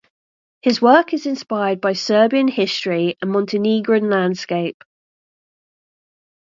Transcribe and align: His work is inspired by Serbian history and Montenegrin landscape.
His 0.63 0.81
work 0.81 1.13
is 1.13 1.27
inspired 1.27 1.79
by 1.79 1.93
Serbian 1.93 2.47
history 2.47 3.17
and 3.21 3.29
Montenegrin 3.31 4.09
landscape. 4.09 4.83